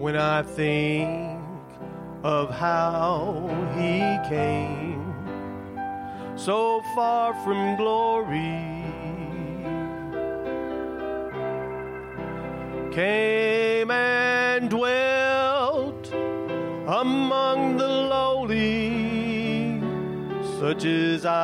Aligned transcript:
when 0.00 0.16
I 0.16 0.42
think 0.42 1.38
of 2.24 2.48
how 2.48 3.50
he 3.76 4.00
came 4.30 5.14
so 6.36 6.80
far 6.94 7.34
from 7.44 7.76
glory. 7.76 8.80
Came 12.90 13.90
and 13.90 14.70
dwelt 14.70 16.10
among 16.88 17.76
the 17.76 17.86
lowly, 17.86 19.82
such 20.58 20.86
as 20.86 21.26
I. 21.26 21.36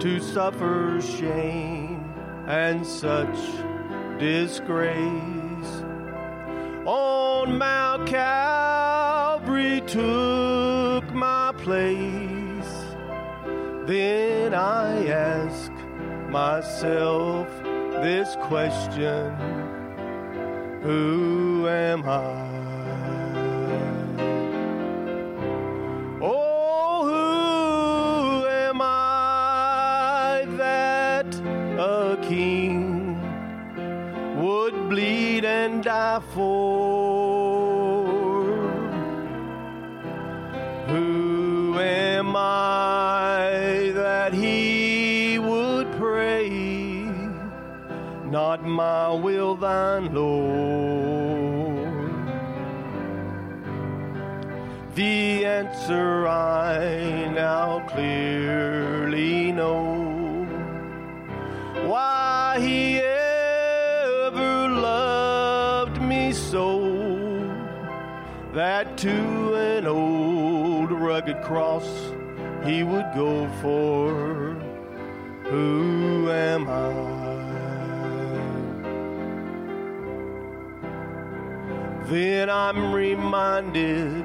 To 0.00 0.20
suffer 0.20 1.00
shame 1.02 2.03
and 2.46 2.86
such 2.86 3.36
disgrace 4.18 5.82
on 6.84 7.56
Mount 7.58 8.06
Calvary 8.06 9.80
took 9.86 11.12
my 11.14 11.52
place. 11.58 12.94
Then 13.86 14.54
I 14.54 15.06
ask 15.06 15.72
myself 16.28 17.48
this 18.02 18.36
question 18.42 19.34
Who 20.82 21.66
am 21.68 22.06
I? 22.06 22.73
King 32.28 33.20
would 34.36 34.88
bleed 34.88 35.44
and 35.44 35.82
die 35.82 36.20
for? 36.32 37.24
Who 40.88 41.78
am 41.78 42.34
I 42.36 43.92
that 43.94 44.32
he 44.32 45.38
would 45.38 45.90
pray? 45.92 46.48
Not 48.24 48.64
my 48.64 49.10
will, 49.12 49.54
thine, 49.54 50.14
Lord. 50.14 50.94
The 54.94 55.44
answer 55.44 56.26
I 56.28 57.28
now 57.34 57.80
clearly 57.88 59.50
know. 59.52 59.93
He 62.64 62.98
ever 62.98 64.68
loved 64.68 66.00
me 66.00 66.32
so 66.32 66.66
that 68.54 68.96
to 68.96 69.54
an 69.54 69.86
old 69.86 70.90
rugged 70.90 71.42
cross 71.42 71.86
he 72.64 72.82
would 72.82 73.04
go 73.14 73.46
for. 73.60 74.54
Who 75.50 76.30
am 76.30 76.66
I? 76.70 77.14
Then 82.08 82.48
I'm 82.48 82.94
reminded 82.94 84.24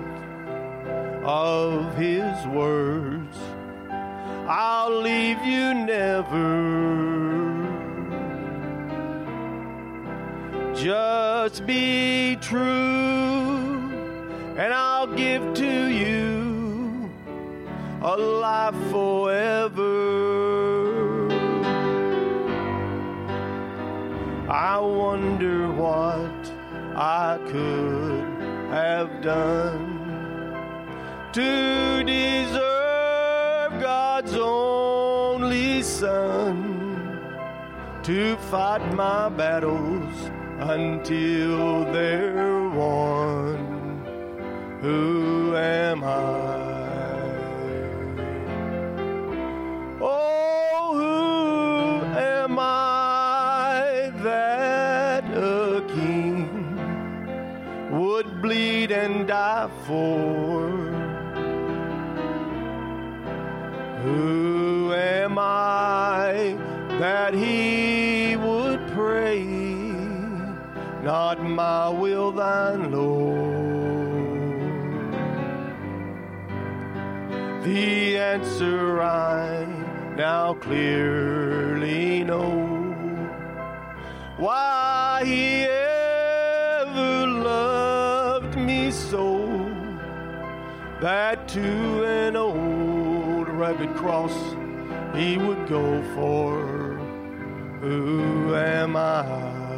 of 1.25 1.93
his 1.97 2.47
words. 2.47 3.37
I'll 4.47 5.01
leave 5.01 5.43
you 5.43 5.73
never. 5.73 7.08
Just 10.81 11.65
be 11.65 12.37
true, 12.39 12.61
and 14.57 14.73
I'll 14.73 15.13
give 15.13 15.53
to 15.55 15.87
you 15.87 17.11
a 18.01 18.15
life 18.15 18.75
forever. 18.89 19.89
I 24.49 24.79
wonder 24.79 25.69
what 25.69 26.53
I 26.95 27.39
could 27.47 28.23
have 28.71 29.21
done 29.21 30.55
to 31.33 32.03
deserve 32.05 33.81
God's 33.81 34.33
only 34.33 35.83
Son 35.83 37.19
to 38.03 38.37
fight 38.37 38.93
my 38.93 39.27
battles 39.27 40.31
until 40.59 41.85
they're 41.85 42.69
won. 42.69 43.57
Who 44.81 45.55
am 45.55 46.03
I? 46.03 46.49
Oh, 50.01 50.91
who 50.93 52.05
am 52.17 52.59
I 52.59 54.11
that 54.23 55.23
a 55.33 55.83
king 55.87 56.47
would 57.91 58.41
bleed 58.41 58.91
and 58.91 59.27
die 59.27 59.69
for? 59.87 60.69
Who 64.03 64.93
am 64.93 65.37
I 65.37 66.57
that 66.99 67.33
he 67.33 67.98
Not 71.03 71.41
my 71.41 71.89
will, 71.89 72.31
thine, 72.31 72.91
Lord. 72.91 73.79
The 77.63 78.17
answer 78.17 79.01
I 79.01 79.65
now 80.17 80.55
clearly 80.55 82.23
know. 82.25 82.49
Why 84.37 85.21
he 85.23 85.63
ever 85.63 87.27
loved 87.27 88.57
me 88.57 88.91
so 88.91 89.47
that 90.99 91.47
to 91.49 92.03
an 92.03 92.35
old 92.35 93.47
rugged 93.47 93.95
cross 93.95 94.35
he 95.15 95.37
would 95.37 95.67
go 95.69 96.03
for. 96.15 96.97
Who 97.81 98.53
am 98.55 98.97
I? 98.97 99.68